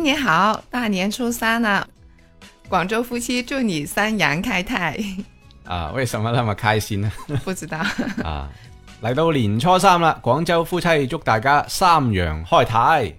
[0.00, 1.86] 年好，大年初三了，
[2.68, 4.96] 广州夫妻祝你三阳开泰。
[5.64, 7.10] 啊，为什么那么开心呢？
[7.44, 7.78] 不知道
[8.22, 8.48] 啊，
[9.02, 13.12] 嚟到年初三啦，广州夫妻祝大家三阳开泰。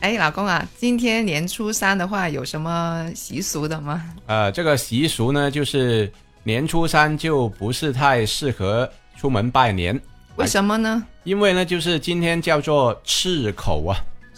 [0.00, 4.02] 哎，老公啊，今天年初三的话，有什么习俗的吗？
[4.26, 6.10] 呃，这个习俗呢，就是
[6.42, 9.98] 年初三就不是太适合出门拜年。
[10.36, 11.02] 为什么呢？
[11.22, 13.96] 因为呢，就是今天叫做赤口啊。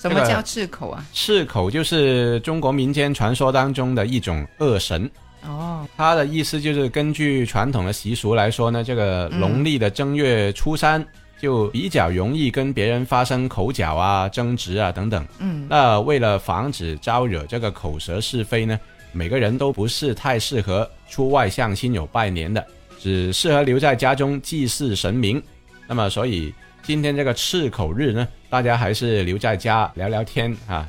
[0.09, 1.05] 什么叫赤口啊？
[1.13, 5.11] 赤口就是中国民间传说当中的一种恶神。
[5.47, 11.05] 哦，它的意思就是根据传统的习俗来说呢，这个农历的正月初三
[11.41, 15.25] 就比较容易跟别人发生口角啊、争执啊等等。
[15.39, 18.79] 嗯，那为了防止招惹这个口舌是非呢，
[19.13, 22.67] 每个人都不是太适合出外向亲友拜年的，
[22.99, 25.41] 只适合留在家中祭祀神明。
[25.87, 26.53] 那么，所以
[26.87, 30.87] 今天这个赤口日呢，大家还是留在家聊聊天啊。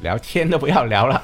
[0.00, 1.22] 聊天都不要聊了，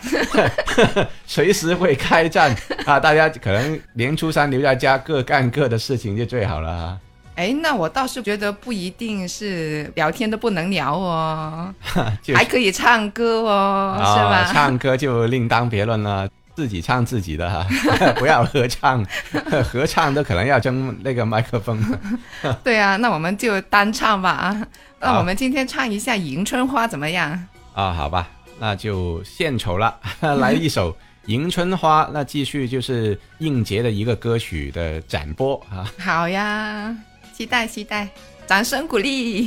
[1.27, 2.55] 随时会开战
[2.87, 3.01] 啊！
[3.01, 6.97] 大家可能年初三留在家各干各的事情就最好了。
[7.35, 11.75] 哎，那我倒是觉得不一定是聊天都不能聊哦，
[12.33, 14.53] 还可以唱歌哦，是吧？
[14.53, 16.29] 唱歌就另当别论了，
[16.59, 17.65] 自己唱自己的哈，
[18.19, 19.07] 不要合唱，
[19.63, 21.81] 合唱都可能要争那个麦克风。
[22.65, 24.67] 对啊，那我们就单唱吧啊！
[24.99, 27.31] 那我们今天唱一下《迎春花》怎么样？
[27.75, 28.29] 啊，好吧。
[28.59, 30.93] 那就献丑了，来一首
[31.27, 35.87] 《迎春花》，那继续就是应节的一个歌曲的展播啊。
[36.01, 36.93] 好呀，
[37.33, 38.09] 期待期待，
[38.49, 39.47] 掌声鼓励。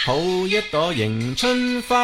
[0.00, 0.16] 好
[0.46, 1.98] 一朵迎春花，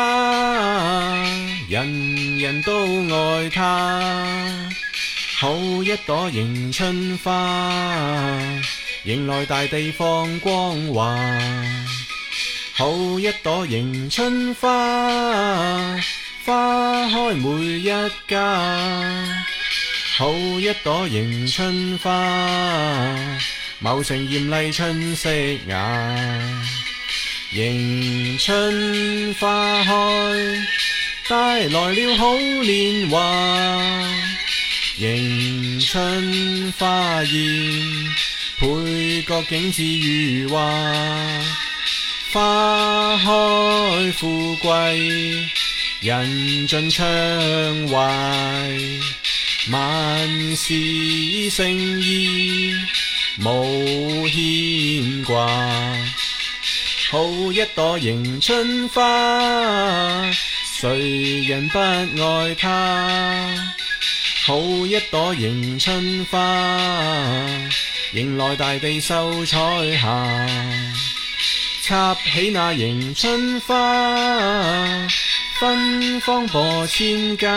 [1.69, 2.75] 人人都
[3.09, 4.69] 爱它。
[5.39, 8.43] 好一朵迎春花，
[9.05, 11.17] 迎来大地放光华。
[12.75, 12.91] 好
[13.21, 15.97] 一朵迎春花，
[16.45, 17.89] 花开每一
[18.27, 19.47] 家。
[20.17, 22.11] 好一朵迎春花，
[23.79, 25.31] 茂盛艳丽春色
[25.69, 25.81] 雅。
[27.55, 29.93] 迎春花开，
[31.29, 34.11] 带来了好年华。
[34.99, 38.15] 迎春花艳，
[38.59, 40.61] 配角景致如画。
[42.33, 45.47] 花开富贵，
[46.01, 47.07] 人尽畅
[47.87, 48.69] 怀。
[49.71, 50.75] 万事
[51.51, 52.75] 胜意，
[53.39, 55.94] 无牵挂。
[57.15, 59.01] 好一朵迎春花，
[60.81, 63.55] 谁人不爱它？
[64.45, 66.41] 好一朵迎春花，
[68.15, 69.57] 迎来大地秀彩
[69.97, 70.49] 霞。
[71.85, 75.07] 插起那迎春花，
[75.61, 77.49] 芬芳播千家。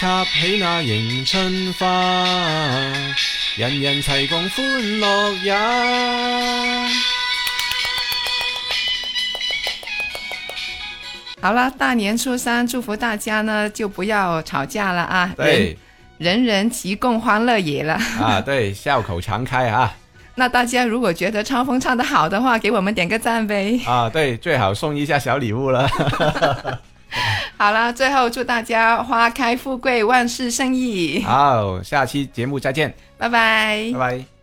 [0.00, 1.86] 插起那迎春花，
[3.56, 6.33] 人人齐共欢乐也。
[11.44, 15.30] 好了，大年初三，祝福大家呢，就不要吵架了啊！
[15.36, 15.76] 对，
[16.16, 18.40] 人人齐共欢乐也了啊！
[18.40, 19.94] 对，笑口常开啊！
[20.36, 23.78] 那大家如果觉得超峰唱的好的话，给我们点个赞呗！
[23.86, 25.86] 啊，对，最好送一下小礼物了。
[27.58, 31.22] 好了，最后祝大家花开富贵，万事胜意。
[31.26, 34.33] 好，下期节目再见，拜拜，拜拜。